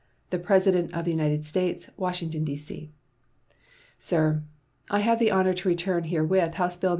[0.31, 2.91] The PRESIDENT OF THE UNITED STATES, Washington, D.C.
[3.99, 4.43] SIR:
[4.89, 6.89] I have the honor to return herewith House bill No.